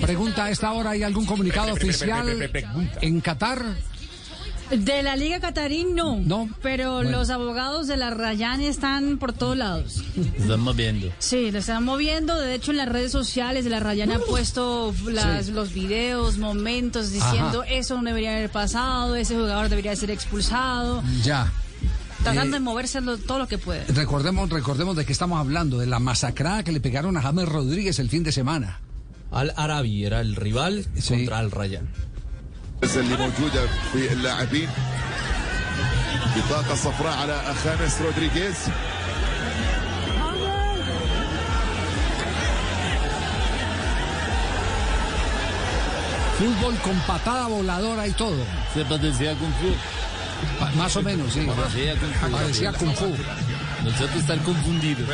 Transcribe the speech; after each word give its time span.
Pregunta 0.00 0.44
a 0.44 0.50
esta 0.50 0.72
hora, 0.72 0.90
¿hay 0.90 1.02
algún 1.02 1.26
comunicado 1.26 1.72
oficial 1.72 2.28
en 3.00 3.20
Qatar? 3.20 3.64
De 4.70 5.00
la 5.04 5.14
Liga 5.14 5.38
Catarí 5.38 5.84
no. 5.84 6.16
No. 6.16 6.48
Pero 6.60 6.94
Bueno. 6.96 7.12
los 7.12 7.30
abogados 7.30 7.86
de 7.86 7.96
la 7.96 8.10
Rayán 8.10 8.60
están 8.60 9.16
por 9.18 9.32
todos 9.32 9.56
lados. 9.56 10.02
Están 10.36 10.58
moviendo. 10.60 11.08
Sí, 11.20 11.52
lo 11.52 11.60
están 11.60 11.84
moviendo. 11.84 12.36
De 12.40 12.52
hecho, 12.56 12.72
en 12.72 12.78
las 12.78 12.88
redes 12.88 13.12
sociales 13.12 13.62
de 13.62 13.70
la 13.70 13.78
Rayán 13.78 14.10
ha 14.10 14.18
puesto 14.18 14.92
las- 15.06 15.46
Sí. 15.46 15.52
los 15.52 15.72
videos, 15.72 16.38
momentos 16.38 17.12
diciendo 17.12 17.62
Ajá. 17.62 17.70
eso 17.70 17.94
no 17.96 18.02
debería 18.02 18.32
haber 18.32 18.50
pasado, 18.50 19.14
ese 19.14 19.36
jugador 19.36 19.68
debería 19.68 19.94
ser 19.94 20.10
expulsado. 20.10 21.00
Ya. 21.22 21.52
Tratando 22.24 22.56
Eh, 22.56 22.58
de 22.58 22.64
moverse 22.64 23.00
lo- 23.00 23.18
todo 23.18 23.38
lo 23.38 23.46
que 23.46 23.58
puede. 23.58 23.84
Recordemos, 23.84 24.50
recordemos 24.50 24.96
de 24.96 25.04
qué 25.04 25.12
estamos 25.12 25.38
hablando, 25.38 25.78
de 25.78 25.86
la 25.86 26.00
masacrada 26.00 26.64
que 26.64 26.72
le 26.72 26.80
pegaron 26.80 27.16
a 27.16 27.22
James 27.22 27.48
Rodríguez 27.48 28.00
el 28.00 28.08
fin 28.10 28.24
de 28.24 28.32
semana. 28.32 28.80
Al 29.31 29.53
Arabi 29.57 30.05
era 30.05 30.19
el 30.21 30.35
rival 30.35 30.85
Sí. 30.97 31.09
contra 31.13 31.39
Al 31.39 31.51
Rayyan. 31.51 31.87
اللي 32.83 33.17
موجوده 33.17 33.67
في 33.93 34.13
اللاعبين 34.13 34.69
بطاقه 36.35 36.75
صفراء 36.75 37.17
على 37.17 37.41
خامس 37.63 38.01
رودريغيز 38.01 38.55
Fútbol 46.39 46.75
con 46.81 46.97
patada 47.01 47.47
voladora 47.47 48.07
y 48.07 48.11
todo. 48.11 48.37
Se 48.73 48.83
parecía 48.85 49.35
Kung 49.35 49.53
Fu. 49.61 49.69
Pa- 50.59 50.71
más 50.71 50.95
o 50.95 51.03
menos, 51.03 51.31
sí. 51.33 51.41
Parecía 51.41 51.95
Kung 51.97 52.13
Fu. 52.13 52.31
Parecía 52.31 52.73
Kung 52.73 52.93
Fu. 52.95 53.15
Nosotros 53.83 54.15
están 54.21 54.39
confundidos. 54.39 55.07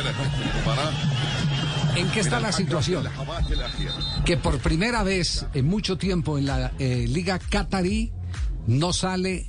¿En 1.95 2.09
qué 2.11 2.21
está 2.21 2.39
la 2.39 2.51
situación? 2.51 3.05
Que 4.25 4.37
por 4.37 4.59
primera 4.59 5.03
vez 5.03 5.45
en 5.53 5.65
mucho 5.67 5.97
tiempo 5.97 6.37
en 6.37 6.47
la 6.47 6.71
eh, 6.79 7.05
Liga 7.07 7.39
Qatarí 7.39 8.11
no 8.67 8.93
sale 8.93 9.45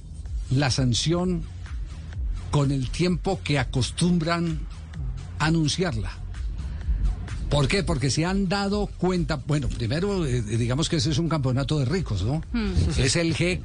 la 0.50 0.70
sanción 0.70 1.42
con 2.50 2.70
el 2.70 2.90
tiempo 2.90 3.40
que 3.42 3.58
acostumbran 3.58 4.60
anunciarla. 5.38 6.23
¿Por 7.50 7.68
qué? 7.68 7.82
Porque 7.84 8.10
se 8.10 8.24
han 8.24 8.48
dado 8.48 8.86
cuenta, 8.98 9.36
bueno, 9.46 9.68
primero 9.68 10.26
eh, 10.26 10.42
digamos 10.42 10.88
que 10.88 10.96
ese 10.96 11.10
es 11.10 11.18
un 11.18 11.28
campeonato 11.28 11.78
de 11.78 11.84
ricos, 11.84 12.22
¿no? 12.24 12.42
Es 12.98 13.16
el 13.16 13.34
jeque 13.34 13.62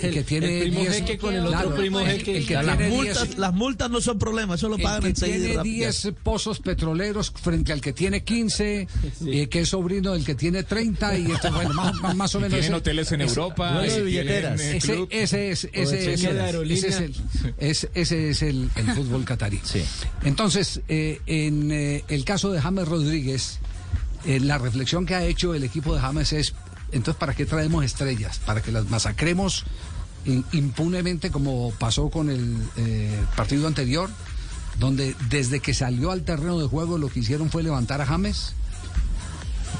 que 0.00 0.08
El- 0.18 0.24
tiene 0.24 0.58
el 0.58 0.62
primo 0.68 0.80
10 0.80 0.92
jeque 0.96 1.18
con 1.18 1.34
el 1.34 1.46
otro 1.46 1.74
primo 1.74 2.00
el- 2.00 2.06
jeque. 2.18 2.36
el 2.38 2.46
que 2.46 2.54
Las 2.54 2.78
multas, 2.78 3.24
10 3.28 3.38
las 3.38 3.54
multas 3.54 3.90
no 3.90 4.00
son 4.00 4.18
problema, 4.18 4.56
eso 4.56 4.68
lo 4.68 4.76
el 4.76 4.82
pagan 4.82 5.02
que 5.02 5.08
enseguida. 5.08 5.36
tiene 5.38 5.54
rápido. 5.56 5.74
10 5.76 6.12
pozos 6.22 6.60
petroleros 6.60 7.30
frente 7.30 7.72
al 7.72 7.80
que 7.80 7.92
tiene 7.92 8.22
15, 8.22 8.86
eh, 9.26 9.48
que 9.48 9.60
es 9.60 9.68
sobrino 9.68 10.12
del 10.12 10.24
que 10.24 10.34
tiene 10.34 10.62
30, 10.62 11.16
y 11.18 11.30
esto, 11.32 11.50
bueno, 11.52 11.72
más, 11.74 11.94
más- 12.00 12.16
más 12.16 12.34
o 12.34 12.38
menos. 12.40 12.50
Tienen 12.52 12.64
ese- 12.66 12.74
hoteles 12.74 13.12
en 13.12 13.20
ese- 13.22 13.30
Europa. 13.40 13.80
billeteras. 14.04 14.60
eh, 14.60 14.76
Ese, 14.76 14.92
club. 14.92 15.08
ese 15.10 15.50
es, 15.50 15.68
ese 15.72 16.12
es, 16.12 16.24
el- 16.24 16.70
ese 16.72 16.88
es 16.88 17.00
el, 17.00 17.14
es- 17.58 17.88
ese 17.94 18.30
es 18.30 18.42
el- 18.42 18.68
el 18.76 18.86
fútbol 18.94 19.24
catarí. 19.24 19.60
Sí. 19.64 19.82
Entonces, 20.24 20.80
eh, 20.88 21.20
en 21.26 21.70
eh, 21.72 22.04
el 22.08 22.24
caso 22.24 22.52
de 22.52 22.60
James 22.60 22.86
Rodríguez, 22.86 23.11
eh, 23.14 24.40
la 24.40 24.58
reflexión 24.58 25.06
que 25.06 25.14
ha 25.14 25.24
hecho 25.24 25.54
el 25.54 25.64
equipo 25.64 25.94
de 25.94 26.00
James 26.00 26.32
es, 26.32 26.54
entonces, 26.92 27.18
¿para 27.18 27.34
qué 27.34 27.46
traemos 27.46 27.84
estrellas? 27.84 28.40
¿Para 28.44 28.62
que 28.62 28.72
las 28.72 28.88
masacremos 28.88 29.64
impunemente 30.52 31.30
como 31.30 31.72
pasó 31.78 32.08
con 32.08 32.30
el 32.30 32.56
eh, 32.76 33.20
partido 33.36 33.66
anterior? 33.66 34.10
Donde 34.78 35.14
desde 35.28 35.60
que 35.60 35.74
salió 35.74 36.12
al 36.12 36.22
terreno 36.22 36.58
de 36.58 36.66
juego 36.66 36.98
lo 36.98 37.08
que 37.08 37.20
hicieron 37.20 37.50
fue 37.50 37.62
levantar 37.62 38.00
a 38.00 38.06
James 38.06 38.54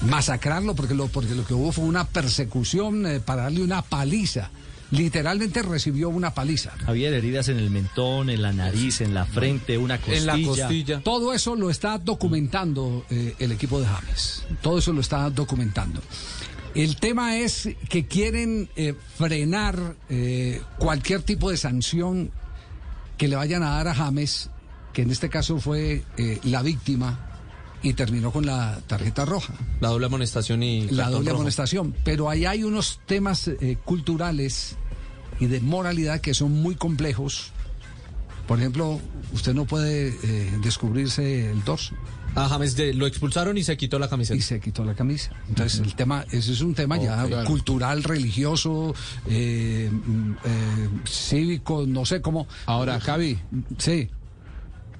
masacrarlo 0.02 0.74
porque 0.74 0.94
lo, 0.94 1.08
porque 1.08 1.34
lo 1.34 1.44
que 1.44 1.54
hubo 1.54 1.72
fue 1.72 1.84
una 1.84 2.04
persecución 2.04 3.06
eh, 3.06 3.20
para 3.20 3.44
darle 3.44 3.62
una 3.62 3.82
paliza. 3.82 4.50
Literalmente 4.92 5.62
recibió 5.62 6.08
una 6.10 6.32
paliza. 6.34 6.70
Javier, 6.84 7.14
heridas 7.14 7.48
en 7.48 7.58
el 7.58 7.70
mentón, 7.70 8.30
en 8.30 8.42
la 8.42 8.52
nariz, 8.52 9.00
en 9.00 9.14
la 9.14 9.26
frente, 9.26 9.76
una 9.78 9.98
costilla. 9.98 10.18
En 10.18 10.26
la 10.26 10.48
costilla. 10.48 11.00
Todo 11.00 11.32
eso 11.32 11.56
lo 11.56 11.70
está 11.70 11.98
documentando 11.98 13.04
eh, 13.10 13.34
el 13.38 13.52
equipo 13.52 13.80
de 13.80 13.86
James. 13.86 14.44
Todo 14.60 14.78
eso 14.78 14.92
lo 14.92 15.00
está 15.00 15.28
documentando. 15.30 16.00
El 16.74 16.96
tema 16.96 17.36
es 17.38 17.68
que 17.88 18.06
quieren 18.06 18.68
eh, 18.76 18.94
frenar 19.16 19.96
eh, 20.08 20.62
cualquier 20.78 21.22
tipo 21.22 21.50
de 21.50 21.56
sanción 21.56 22.30
que 23.18 23.28
le 23.28 23.36
vayan 23.36 23.62
a 23.62 23.70
dar 23.70 23.88
a 23.88 23.94
James, 23.94 24.50
que 24.92 25.02
en 25.02 25.10
este 25.10 25.28
caso 25.28 25.58
fue 25.58 26.04
eh, 26.16 26.38
la 26.44 26.62
víctima 26.62 27.32
y 27.82 27.94
terminó 27.94 28.30
con 28.32 28.46
la 28.46 28.80
tarjeta 28.86 29.24
roja. 29.24 29.54
La 29.80 29.88
doble 29.88 30.06
amonestación 30.06 30.62
y 30.62 30.88
la 30.88 31.10
doble 31.10 31.30
rojo. 31.30 31.40
amonestación. 31.40 31.94
Pero 32.04 32.30
ahí 32.30 32.46
hay 32.46 32.64
unos 32.64 33.00
temas 33.06 33.48
eh, 33.48 33.76
culturales 33.84 34.76
y 35.42 35.46
de 35.48 35.60
moralidad 35.60 36.20
que 36.20 36.34
son 36.34 36.52
muy 36.52 36.76
complejos. 36.76 37.50
Por 38.46 38.58
ejemplo, 38.60 39.00
usted 39.32 39.54
no 39.54 39.64
puede 39.64 40.08
eh, 40.22 40.50
descubrirse 40.62 41.50
el 41.50 41.62
dorso 41.64 41.94
A 42.34 42.48
James 42.48 42.76
de- 42.76 42.92
lo 42.94 43.06
expulsaron 43.06 43.56
y 43.58 43.62
se 43.62 43.76
quitó 43.76 43.98
la 43.98 44.08
camiseta. 44.08 44.36
y 44.36 44.42
se 44.42 44.60
quitó 44.60 44.84
la 44.84 44.94
camisa. 44.94 45.30
Entonces 45.48 45.80
el 45.80 45.94
tema, 45.94 46.24
ese 46.30 46.52
es 46.52 46.60
un 46.60 46.74
tema 46.74 46.96
ya 46.96 47.24
claro. 47.26 47.46
cultural, 47.46 48.02
religioso, 48.04 48.94
eh, 49.28 49.90
mm, 49.92 50.32
eh, 50.44 50.88
cívico, 51.08 51.84
no 51.86 52.04
sé 52.04 52.20
cómo. 52.20 52.46
Ahora, 52.66 53.00
Javi, 53.00 53.38
Sí. 53.78 54.10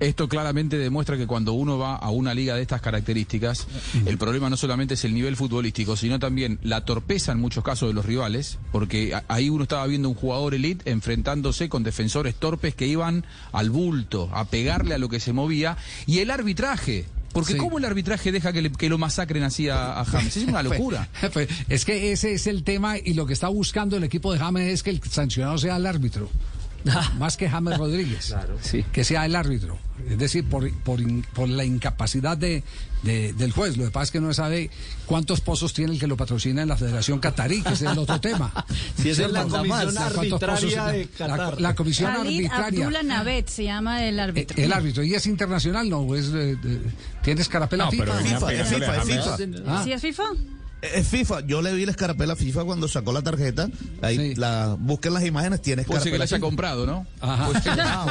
Esto 0.03 0.29
claramente 0.29 0.77
demuestra 0.79 1.17
que 1.17 1.27
cuando 1.27 1.53
uno 1.53 1.79
va 1.79 1.97
a 1.97 2.11
una 2.11 2.35
liga 2.35 2.55
de 2.57 2.63
estas 2.63 2.81
características, 2.81 3.67
el 4.07 4.19
problema 4.19 4.51
no 4.51 4.57
solamente 4.57 4.95
es 4.95 5.05
el 5.05 5.15
nivel 5.15 5.37
futbolístico, 5.37 5.97
sino 5.97 6.19
también 6.19 6.59
la 6.63 6.85
torpeza 6.85 7.33
en 7.33 7.41
muchos 7.41 7.65
casos 7.65 7.89
de 7.89 7.95
los 7.95 8.05
rivales, 8.05 8.59
porque 8.73 9.15
ahí 9.29 9.49
uno 9.51 9.63
estaba 9.65 9.87
viendo 9.87 10.09
un 10.09 10.15
jugador 10.15 10.55
elite 10.55 10.91
enfrentándose 10.91 11.69
con 11.69 11.83
defensores 11.83 12.35
torpes 12.35 12.75
que 12.75 12.87
iban 12.87 13.25
al 13.53 13.71
bulto, 13.71 14.29
a 14.33 14.45
pegarle 14.45 14.95
a 14.95 14.99
lo 14.99 15.09
que 15.09 15.21
se 15.21 15.33
movía, 15.33 15.77
y 16.07 16.19
el 16.19 16.31
arbitraje. 16.31 17.07
Porque 17.33 17.55
Sí. 17.55 17.59
¿cómo 17.59 17.79
el 17.79 17.85
arbitraje 17.87 18.31
deja 18.31 18.53
que, 18.53 18.61
le- 18.61 18.71
que 18.73 18.91
lo 18.91 18.99
masacren 18.99 19.43
así 19.43 19.67
a, 19.71 19.99
a 20.01 20.05
James? 20.05 20.37
Es 20.37 20.45
una 20.47 20.63
locura. 20.63 21.09
Pues, 21.33 21.49
es 21.69 21.85
que 21.87 22.13
ese 22.13 22.35
es 22.35 22.47
el 22.47 22.63
tema 22.63 22.99
y 22.99 23.15
lo 23.15 23.25
que 23.25 23.33
está 23.33 23.49
buscando 23.49 23.97
el 23.97 24.05
equipo 24.05 24.33
de 24.35 24.39
James 24.39 24.69
es 24.69 24.83
que 24.83 24.91
el 24.91 25.01
sancionado 25.03 25.57
sea 25.57 25.77
el 25.77 25.87
árbitro. 25.87 26.29
Más 27.19 27.37
que 27.37 27.49
James 27.49 27.79
Rodríguez. 27.79 28.35
Que 28.93 29.05
sea 29.05 29.27
el 29.27 29.37
árbitro. 29.37 29.79
Es 30.09 30.19
decir, 30.19 30.45
por, 30.49 30.71
por, 30.79 31.01
in- 31.01 31.25
por 31.35 31.49
la 31.49 31.65
incapacidad 31.65 32.37
de, 32.37 32.65
de- 33.03 33.33
del 33.35 33.53
juez. 33.53 33.77
Lo 33.77 33.85
que 33.85 33.91
pasa 33.91 34.05
es 34.05 34.11
que 34.11 34.21
no 34.21 34.35
sabe 34.35 34.69
cuántos 35.07 35.41
pozos 35.41 35.73
tiene 35.75 35.93
el 35.93 36.01
que 36.01 36.07
lo 36.09 36.17
patrocina 36.17 36.63
en 36.63 36.69
la 36.69 36.77
Federación 36.77 37.21
Catarí, 37.21 37.63
que 37.63 37.75
ese 37.75 37.85
es 37.87 37.93
el 37.93 37.99
otro 37.99 38.21
tema. 38.21 38.53
Si 39.01 39.11
es 39.11 39.19
la 39.19 39.45
comisión 39.45 39.69
¿Cuántos 39.69 39.97
arbitraria 39.99 40.85
pozos- 40.87 40.93
de 40.93 41.09
la- 41.19 41.37
Qatar. 41.37 41.61
La, 41.61 41.75
comisión 41.75 42.13
Khalid 42.13 42.47
arbitraria. 42.47 42.85
Abdullah 42.87 43.03
Navet 43.05 43.49
se 43.49 43.65
llama 43.65 44.05
el 44.05 44.19
Eh, 44.19 44.23
árbitro. 44.23 44.57
El 44.63 44.73
árbitro. 44.73 45.03
¿Y 45.05 45.15
es 45.15 45.27
internacional? 45.27 45.89
No, 45.89 46.15
es, 46.17 46.31
eh, 46.35 46.57
¿tienes 47.23 47.49
carapela 47.49 47.85
No, 47.85 47.91
FIFA? 47.93 48.05
pero 48.05 48.17
venía 48.17 48.35
FIFA, 48.37 48.47
pegándole 48.49 48.75
FIFA, 48.87 48.93
a 48.93 49.05
James. 49.05 49.25
FIFA. 49.37 49.63
Ah. 49.69 49.81
¿Sí 49.85 49.93
es 49.93 50.03
FIFA? 50.03 50.23
Es 50.83 51.07
FIFA, 51.07 51.47
yo 51.47 51.63
le 51.63 51.73
vi 51.73 51.85
la 51.87 51.93
escarapela 51.93 52.33
a 52.33 52.37
FIFA 52.37 52.65
cuando 52.65 52.89
sacó 52.89 53.13
la 53.13 53.23
tarjeta. 53.23 53.69
Ahí 54.03 54.17
Sí. 54.17 54.35
la 54.35 54.77
busquen 54.79 55.15
las 55.15 55.25
imágenes, 55.25 55.63
tiene 55.63 55.85
Puede 55.85 56.01
ser 56.01 56.11
que 56.11 56.19
la 56.19 56.25
escarapela. 56.25 56.47
haya 56.47 56.51
comprado, 56.51 56.87
¿no? 56.87 57.07
Ajá. 57.21 57.49
Ah, 57.79 58.05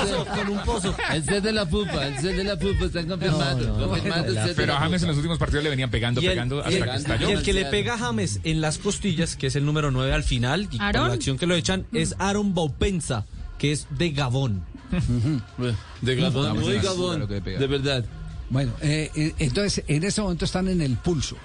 bueno. 0.00 0.24
con 0.34 0.48
un 0.48 0.64
pozo. 0.64 0.96
Ese 1.14 1.36
es 1.36 1.42
de 1.42 1.52
la 1.52 1.66
pupa, 1.66 2.06
ese 2.08 2.30
es 2.30 2.36
de 2.38 2.44
la 2.44 2.56
pupa, 2.58 2.86
están 2.86 3.06
confirmando. 3.06 3.94
ese 4.26 4.54
Pero 4.54 4.74
a 4.74 4.78
James 4.80 5.02
en 5.02 5.08
los 5.08 5.16
últimos 5.18 5.38
partidos 5.38 5.62
le 5.64 5.68
venían 5.70 5.90
pegando, 5.90 6.22
Y 6.22 6.26
el, 6.26 6.32
pegando 6.32 6.56
y 6.56 6.60
hasta 6.60 6.70
el- 6.70 6.84
que 6.84 6.96
estalló. 6.96 7.28
y 7.28 7.32
el 7.32 7.42
que 7.42 7.52
le 7.52 7.64
pega 7.66 7.94
a 7.94 7.98
James 7.98 8.40
en 8.44 8.60
las 8.62 8.78
costillas, 8.78 9.36
que 9.36 9.48
es 9.48 9.56
el 9.56 9.66
número 9.66 9.90
9 9.90 10.14
al 10.14 10.24
final, 10.24 10.68
por 10.70 10.78
la 10.94 11.12
acción 11.12 11.36
que 11.36 11.46
lo 11.46 11.54
echan, 11.54 11.84
es 11.92 12.14
Aaron 12.18 12.54
Baupensa, 12.54 13.26
que 13.58 13.72
es 13.72 13.86
de 13.90 14.10
Gabón. 14.12 14.64
De 16.00 16.14
Gabón, 16.16 16.48
No, 16.48 16.54
muy 16.54 16.76
es 16.76 16.80
una 16.80 16.82
Gabón, 16.82 17.28
que 17.28 17.40
de 17.42 17.66
verdad. 17.66 18.04
Bueno, 18.50 18.72
eh, 18.80 19.10
eh, 19.14 19.34
entonces 19.38 19.84
en 19.86 20.02
este 20.04 20.22
momento 20.22 20.46
están 20.46 20.68
en 20.68 20.80
el 20.80 20.96
pulso. 20.96 21.36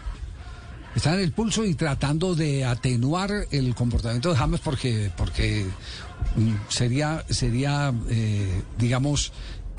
Están 0.95 1.15
en 1.15 1.21
el 1.21 1.31
pulso 1.31 1.65
y 1.65 1.73
tratando 1.73 2.35
de 2.35 2.65
atenuar 2.65 3.31
el 3.51 3.73
comportamiento 3.75 4.29
de 4.31 4.35
James 4.37 4.59
porque, 4.59 5.11
porque 5.17 5.65
mm, 6.35 6.53
sería, 6.69 7.23
sería 7.29 7.93
eh, 8.09 8.61
digamos, 8.77 9.31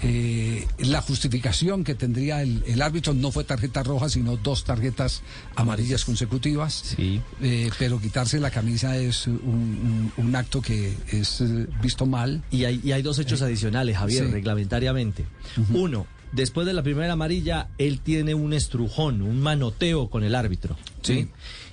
eh, 0.03 0.67
la 0.79 1.01
justificación 1.01 1.85
que 1.85 1.95
tendría 1.95 2.43
el, 2.43 2.65
el 2.67 2.83
árbitro 2.83 3.15
no 3.15 3.31
fue 3.31 3.45
tarjeta 3.45 3.85
roja, 3.85 4.09
sino 4.09 4.37
dos 4.37 4.65
tarjetas 4.65 5.23
amarillas 5.55 6.05
consecutivas. 6.05 6.95
Sí. 6.97 7.21
Eh, 7.41 7.71
pero 7.79 8.01
quitarse 8.01 8.41
la 8.41 8.51
camisa 8.51 8.97
es 8.97 9.29
un, 9.29 9.35
un- 9.37 10.13
un 10.17 10.37
acto 10.37 10.61
que 10.61 10.95
es 11.13 11.41
eh, 11.41 11.67
visto 11.81 12.07
mal. 12.07 12.43
Y 12.51 12.65
hay, 12.65 12.81
y 12.83 12.91
hay 12.93 13.03
dos 13.03 13.21
hechos 13.21 13.41
adicionales, 13.41 13.97
Javier, 13.97 14.27
Sí. 14.27 14.33
reglamentariamente. 14.33 15.25
Uno, 15.73 16.07
después 16.33 16.67
de 16.67 16.73
la 16.73 16.83
primera 16.83 17.13
amarilla, 17.13 17.69
él 17.79 18.01
tiene 18.01 18.35
un 18.35 18.53
estrujón, 18.53 19.23
un 19.23 19.41
manoteo 19.41 20.11
con 20.11 20.25
el 20.25 20.35
árbitro. 20.35 20.77
¿Sí? 21.05 21.29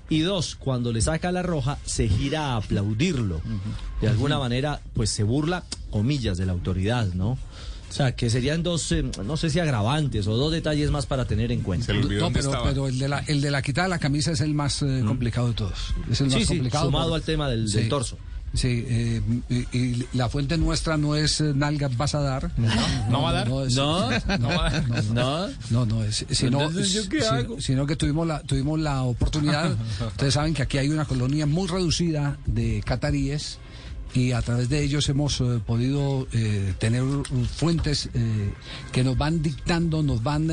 Y 0.09 0.19
dos, 0.21 0.55
cuando 0.55 0.91
le 0.91 1.01
saca 1.01 1.31
la 1.31 1.41
roja, 1.41 1.77
se 1.85 2.07
gira 2.09 2.47
a 2.53 2.57
aplaudirlo. 2.57 3.41
De 4.01 4.07
alguna 4.09 4.37
manera, 4.39 4.81
pues 4.93 5.09
se 5.09 5.23
burla, 5.23 5.63
comillas, 5.89 6.37
de 6.37 6.45
la 6.45 6.51
autoridad, 6.51 7.07
¿no? 7.13 7.31
O 7.89 7.93
sea, 7.93 8.15
que 8.15 8.29
serían 8.29 8.63
dos, 8.63 8.89
eh, 8.93 9.03
no 9.25 9.35
sé 9.37 9.49
si 9.49 9.59
agravantes 9.59 10.25
o 10.27 10.35
dos 10.37 10.51
detalles 10.51 10.91
más 10.91 11.05
para 11.05 11.25
tener 11.25 11.51
en 11.51 11.61
cuenta. 11.61 11.87
Se 11.87 11.93
le 11.93 11.99
olvidó 11.99 12.21
No, 12.29 12.31
pero, 12.33 12.51
pero 12.63 12.87
el 12.87 12.97
de 12.99 13.09
la 13.09 13.19
el 13.19 13.41
de 13.41 13.51
la 13.51 13.61
quitada 13.61 13.87
de 13.87 13.89
la 13.89 13.99
camisa 13.99 14.31
es 14.31 14.39
el 14.41 14.53
más 14.53 14.81
eh, 14.81 15.03
complicado 15.05 15.49
de 15.49 15.53
todos. 15.55 15.93
Es 16.09 16.21
el 16.21 16.29
Sí, 16.31 16.37
más 16.37 16.47
sí, 16.47 16.55
complicado. 16.55 16.85
sumado 16.85 17.09
por- 17.09 17.15
al 17.17 17.23
tema 17.23 17.49
del, 17.49 17.67
Sí. 17.67 17.77
del 17.77 17.89
torso. 17.89 18.17
Sí, 18.53 18.85
eh, 18.85 19.21
y, 19.49 19.55
y 19.77 20.07
la 20.13 20.27
fuente 20.27 20.57
nuestra 20.57 20.97
no 20.97 21.15
es 21.15 21.39
eh, 21.39 21.53
nalgas 21.55 21.95
vas 21.95 22.15
a 22.15 22.19
dar. 22.19 22.51
No, 22.57 22.67
¿No 23.09 23.21
va 23.23 23.29
a 23.29 23.33
dar? 23.33 23.47
No, 23.49 23.65
no, 23.65 24.47
va 24.49 24.67
a 24.67 24.71
dar. 24.71 24.89
no, 24.89 25.13
no, 25.13 25.47
No. 25.47 25.47
no, 25.69 25.85
no, 25.85 26.03
es, 26.03 26.25
sino, 26.31 26.59
Entonces, 26.61 26.91
¿yo 26.91 27.07
qué 27.09 27.21
si- 27.21 27.27
hago? 27.27 27.61
sino 27.61 27.85
que 27.85 27.95
tuvimos 27.95 28.27
la, 28.27 28.41
tuvimos 28.41 28.77
la 28.79 29.03
oportunidad, 29.03 29.71
ustedes 30.07 30.33
saben 30.33 30.53
que 30.53 30.63
aquí 30.63 30.77
hay 30.77 30.89
una 30.89 31.05
colonia 31.05 31.45
muy 31.45 31.67
reducida 31.69 32.37
de 32.45 32.83
cataríes 32.85 33.57
y 34.13 34.33
a 34.33 34.41
través 34.41 34.69
de 34.69 34.83
ellos 34.83 35.07
hemos 35.09 35.39
eh, 35.39 35.59
podido 35.65 36.27
eh, 36.33 36.73
tener 36.79 37.03
fuentes 37.55 38.09
eh, 38.13 38.51
que 38.91 39.03
nos 39.03 39.17
van 39.17 39.41
dictando, 39.41 40.03
nos 40.03 40.21
van 40.21 40.51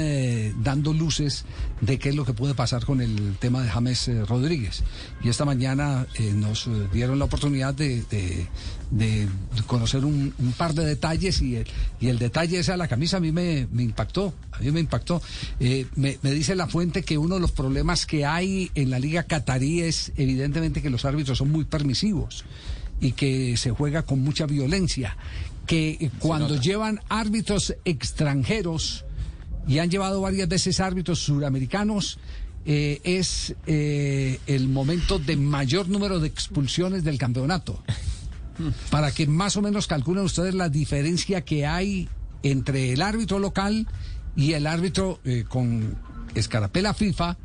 dando 0.63 0.93
luces 0.93 1.45
de 1.81 1.99
qué 1.99 2.11
es 2.11 2.15
lo 2.15 2.25
que 2.25 2.33
puede 2.33 2.55
pasar 2.55 2.85
con 2.85 3.01
el 3.01 3.37
tema 3.39 3.63
de 3.63 3.69
James 3.69 4.11
Rodríguez. 4.29 4.83
Y 5.23 5.29
esta 5.29 5.45
mañana 5.45 6.07
nos 6.35 6.69
dieron 6.93 7.19
la 7.19 7.25
oportunidad 7.25 7.75
de, 7.75 8.47
conocer 9.67 10.05
un, 10.05 10.33
par 10.57 10.75
de 10.75 10.85
detalles 10.85 11.43
y 11.43 11.57
el, 12.01 12.19
detalle 12.19 12.59
ese 12.59 12.73
a 12.73 12.77
la 12.77 12.89
camisa 12.89 13.17
a 13.17 13.21
mí 13.21 13.33
me, 13.33 13.67
impactó, 13.79 14.35
a 14.53 14.59
mí 14.61 14.71
me 14.71 14.81
impactó. 14.81 15.21
Me, 15.97 16.19
me 16.23 16.31
dice 16.33 16.55
la 16.55 16.69
fuente 16.69 17.03
que 17.03 17.19
uno 17.19 17.37
de 17.37 17.41
los 17.41 17.53
problemas 17.53 18.07
que 18.07 18.25
hay 18.25 18.71
en 18.75 18.91
la 18.91 18.99
liga 18.99 19.25
catarí 19.25 19.81
es 19.81 20.13
evidentemente 20.17 20.83
que 20.83 20.91
los 20.91 21.05
árbitros 21.05 21.39
son 21.39 21.51
muy 21.51 21.65
permisivos 21.65 22.45
y 23.01 23.13
que 23.13 23.57
se 23.57 23.71
juega 23.71 24.03
con 24.03 24.21
mucha 24.23 24.47
violencia, 24.47 25.17
que 25.67 26.11
cuando 26.19 26.61
llevan 26.61 27.01
árbitros 27.09 27.75
extranjeros 27.85 29.05
y 29.67 29.79
han 29.79 29.91
llevado 29.91 30.23
varias 30.23 30.49
veces 30.49 30.81
árbitros 30.81 31.19
suramericanos, 31.21 32.19
eh, 32.65 33.01
es 33.05 33.55
eh, 33.67 34.41
el 34.47 34.69
momento 34.69 35.19
de 35.19 35.37
mayor 35.37 35.89
número 35.89 36.21
de 36.21 36.29
expulsiones 36.29 37.05
del 37.05 37.19
campeonato. 37.19 37.83
Para 38.91 39.13
que 39.13 39.27
más 39.27 39.57
o 39.57 39.63
menos 39.63 39.87
calculen 39.87 40.25
ustedes 40.25 40.55
la 40.55 40.69
diferencia 40.69 41.43
que 41.43 41.67
hay 41.67 42.09
entre 42.43 42.93
el 42.93 43.03
árbitro 43.03 43.39
local 43.39 43.87
y 44.37 44.55
el 44.55 44.67
árbitro 44.67 45.21
eh, 45.25 45.45
con 45.49 45.97
escarapela 46.35 46.95
FIFA, 46.95 47.37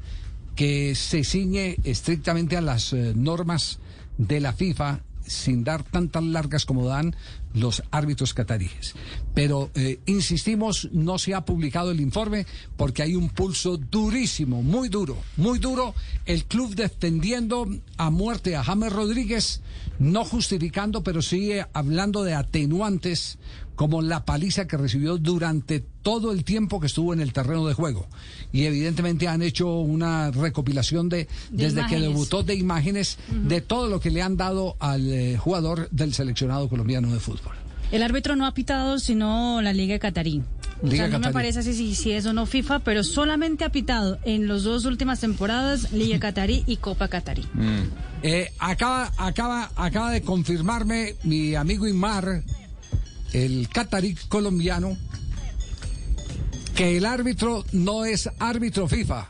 que 0.56 0.96
se 0.96 1.24
ciñe 1.24 1.78
estrictamente 1.84 2.58
a 2.58 2.62
las 2.62 2.94
normas 2.94 3.80
de 4.18 4.40
la 4.40 4.54
FIFA 4.54 5.02
sin 5.26 5.64
dar 5.64 5.84
tantas 5.84 6.24
largas 6.24 6.66
como 6.66 6.88
dan 6.88 7.16
los 7.54 7.84
árbitros 7.92 8.34
cataríes. 8.34 8.96
Pero, 9.34 9.70
eh, 9.76 10.00
insistimos, 10.06 10.90
no 10.92 11.18
se 11.18 11.34
ha 11.34 11.46
publicado 11.46 11.92
el 11.92 12.02
informe 12.02 12.46
porque 12.78 13.04
hay 13.04 13.16
un 13.16 13.30
pulso 13.30 13.78
durísimo, 13.78 14.64
muy 14.64 14.90
duro, 14.90 15.18
muy 15.38 15.60
duro. 15.60 15.94
El 16.26 16.46
club 16.46 16.76
defendiendo 16.76 17.68
a 17.98 18.10
muerte 18.10 18.56
a 18.56 18.64
James 18.64 18.92
Rodríguez, 18.92 19.62
no 20.00 20.26
justificando, 20.26 21.04
pero 21.04 21.20
eh, 21.32 21.66
hablando 21.74 22.24
de 22.24 22.34
atenuantes 22.34 23.38
como 23.76 24.02
la 24.02 24.24
paliza 24.26 24.68
que 24.68 24.78
recibió 24.78 25.18
durante 25.18 25.80
todo 25.80 26.32
el 26.32 26.44
tiempo 26.44 26.80
que 26.80 26.88
estuvo 26.88 27.14
en 27.14 27.22
el 27.22 27.34
terreno 27.34 27.66
de 27.66 27.74
juego. 27.74 28.08
Y 28.52 28.66
evidentemente 28.66 29.28
han 29.28 29.42
hecho 29.42 29.80
una 29.80 30.32
recopilación 30.32 31.10
de, 31.10 31.28
De 31.50 31.66
desde 31.66 31.86
que 31.88 32.00
debutó 32.00 32.44
de 32.44 32.56
imágenes 32.56 33.18
de 33.32 33.62
todo 33.62 33.88
lo 33.88 34.00
que 34.00 34.12
le 34.12 34.22
han 34.22 34.38
dado 34.38 34.76
al 34.80 35.12
eh, 35.14 35.38
jugador 35.38 35.88
del 35.92 36.12
seleccionado 36.14 36.68
colombiano 36.68 37.14
de 37.14 37.20
fútbol. 37.20 37.54
El 37.92 38.02
árbitro 38.02 38.36
no 38.36 38.48
ha 38.48 38.54
pitado 38.56 38.98
sino 38.98 39.62
la 39.62 39.74
Liga 39.74 40.00
Catarí. 40.00 40.42
O 40.82 40.90
sea, 40.90 41.08
no 41.08 41.20
me 41.20 41.32
parece 41.32 41.62
si, 41.62 41.74
si, 41.76 41.94
si 41.94 42.12
es 42.12 42.26
o 42.26 42.34
no 42.34 42.48
FIFA, 42.48 42.80
pero 42.80 43.04
solamente 43.04 43.64
ha 43.64 43.70
pitado 43.70 44.18
en 44.24 44.48
las 44.48 44.64
dos 44.64 44.86
últimas 44.86 45.20
temporadas 45.20 45.92
Liga 45.94 46.20
Catarí 46.26 46.64
y 46.66 46.78
Copa 46.78 47.08
Catarí. 47.08 47.46
Eh, 48.24 48.52
acaba, 48.58 49.12
acaba, 49.18 49.72
acaba 49.76 50.10
de 50.10 50.24
confirmarme 50.24 51.16
mi 51.24 51.54
amigo 51.54 51.88
Imar, 51.88 52.44
el 53.34 53.70
catarí 53.70 54.16
colombiano, 54.28 54.98
que 56.76 56.98
el 56.98 57.06
árbitro 57.06 57.64
no 57.72 58.06
es 58.06 58.30
árbitro 58.40 58.88
FIFA. 58.88 59.30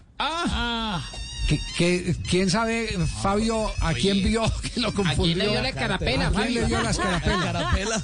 Que, 1.48 1.60
que- 1.78 2.16
quién 2.30 2.50
sabe, 2.50 2.88
Fabio, 3.22 3.70
a 3.82 3.94
quién 3.94 4.24
vio 4.24 4.44
que 4.74 4.80
lo 4.80 4.94
confundió. 4.94 5.36
le 5.38 5.50
dio 5.50 5.62
la 5.62 5.70
escarapela, 5.70 6.28
¿A 6.28 6.32
quién 6.32 6.54
le 6.54 6.66
dio 6.66 6.82
la 6.82 6.90
escarapela? 6.92 7.36
Escarapela. 7.38 8.02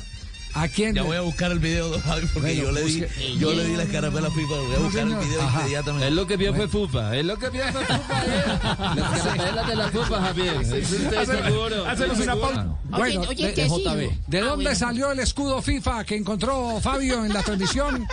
¿A 0.55 0.67
quién? 0.67 0.95
Ya 0.95 1.03
voy 1.03 1.15
a 1.15 1.21
buscar 1.21 1.51
el 1.51 1.59
video, 1.59 1.89
don 1.89 2.01
Javi, 2.01 2.25
porque 2.33 2.39
Bueno, 2.55 2.63
yo 2.63 2.71
le 2.71 2.83
di, 2.83 3.05
yo 3.37 3.53
le 3.53 3.65
di 3.65 3.75
la 3.75 3.83
escarapela 3.83 4.29
a 4.29 4.31
FIFA. 4.31 4.55
Voy 4.55 4.75
a 4.75 4.79
buscar 4.79 5.01
el 5.07 5.15
video 5.15 5.41
Ajá. 5.43 5.59
inmediatamente. 5.61 6.07
Es 6.07 6.13
lo 6.13 6.25
que 6.27 6.37
vio 6.37 6.55
fue 6.55 6.67
Fupa. 6.67 7.15
Es 7.15 7.23
lo 7.23 7.37
que 7.37 7.49
vio 7.51 7.63
fue 7.71 7.85
Fupa. 7.85 8.23
eh. 8.25 8.43
Las 8.95 9.21
carapelas 9.21 9.67
de 9.67 9.75
la 9.75 9.87
Fupa, 9.89 10.21
Javier. 10.21 10.55
Eso 10.61 10.75
estoy 10.75 11.25
seguro. 11.27 11.85
Hacemos 11.87 12.19
una 12.19 12.35
pausa. 12.35 12.65
Bueno, 12.89 13.21
Oye, 13.29 13.45
de, 13.47 13.53
¿qué 13.53 13.61
de? 13.61 13.69
JB. 13.69 14.27
¿De 14.27 14.39
Ah, 14.39 14.43
dónde 14.45 14.63
bueno. 14.65 14.75
salió 14.75 15.11
el 15.11 15.19
escudo 15.19 15.61
FIFA 15.61 16.03
que 16.03 16.15
encontró 16.15 16.81
Fabio 16.81 17.23
en 17.23 17.31
la 17.31 17.43
transmisión? 17.43 18.07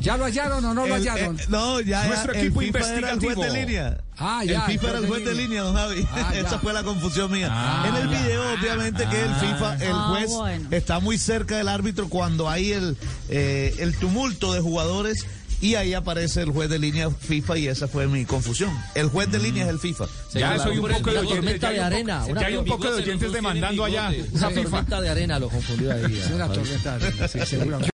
¿Ya 0.00 0.16
lo 0.16 0.24
hallaron 0.24 0.64
o 0.64 0.74
no 0.74 0.86
lo 0.88 0.96
El- 0.96 1.02
hallaron? 1.08 1.38
eh, 1.38 1.44
no, 1.48 1.80
ya, 1.80 2.02
ya, 2.02 2.08
Nuestro 2.08 2.32
el 2.32 2.40
equipo 2.40 2.60
FIFA 2.60 2.78
era 2.78 2.88
el 3.12 3.20
juez 3.20 3.22
investigativo. 3.22 3.42
de 3.54 3.60
línea. 3.64 3.98
Ah, 4.18 4.42
ya, 4.44 4.64
El 4.66 4.72
FIFA 4.72 4.88
era 4.90 4.98
el 4.98 5.06
juez 5.08 5.24
de 5.24 5.34
línea, 5.34 5.62
don 5.62 5.74
Javi. 5.74 6.06
Ah. 6.12 6.32
Esa 6.34 6.58
fue 6.58 6.72
la 6.72 6.82
confusión 6.82 7.30
mía. 7.30 7.48
Ah, 7.50 7.86
en 7.88 7.94
el 7.96 8.10
ya. 8.10 8.22
video, 8.22 8.54
obviamente, 8.54 9.06
que 9.08 9.22
el 9.22 9.34
FIFA, 9.34 9.74
el 9.76 9.92
Ah, 9.92 10.06
juez, 10.10 10.30
bueno. 10.30 10.68
está 10.70 11.00
muy 11.00 11.18
cerca 11.18 11.56
del 11.58 11.68
árbitro 11.68 12.08
cuando 12.08 12.48
hay 12.48 12.72
el, 12.72 12.96
eh, 13.28 13.74
el 13.78 13.94
tumulto 13.96 14.52
de 14.52 14.60
jugadores. 14.60 15.26
Y 15.58 15.74
ahí 15.76 15.94
aparece 15.94 16.42
el 16.42 16.50
juez 16.50 16.68
de 16.68 16.78
línea 16.78 17.08
FIFA 17.10 17.56
y 17.56 17.68
esa 17.68 17.88
fue 17.88 18.06
mi 18.06 18.26
confusión. 18.26 18.70
El 18.94 19.08
juez 19.08 19.30
de 19.32 19.38
línea 19.38 19.64
es 19.64 19.70
el 19.70 19.78
FIFA. 19.78 20.04
Ya 20.34 20.58
soy 20.58 20.76
un 20.78 20.86
poco 20.86 21.10
de 21.10 21.18
oyentes. 21.20 21.58
tormenta 21.60 21.60
Ya 21.60 21.68
hay 21.68 21.74
de 21.74 21.80
un 21.80 21.86
arena, 21.86 22.18
ya 22.26 22.46
hay 22.46 22.56
un 22.56 22.64
tormenta. 22.66 22.76
poco 22.76 22.94
de 22.94 23.02
oyentes 23.02 23.32
demandando 23.32 23.84
allá 23.84 24.12
Una 24.32 24.50
tormenta 24.50 25.00
de 25.00 25.08
arena 25.08 25.38
lo 25.38 25.48
confundió 25.48 25.92
ahí. 25.92 26.18
Es 26.18 26.30
una 26.30 26.48
tormenta, 26.48 26.98
sí, 27.28 27.38
seguramente. 27.46 27.90